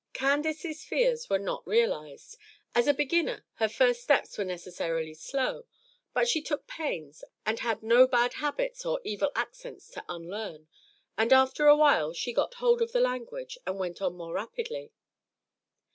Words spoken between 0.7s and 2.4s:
fears were not realized.